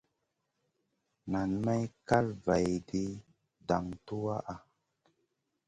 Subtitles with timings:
[1.31, 3.05] Nan may kal vaidi
[3.67, 4.55] dan duwaha.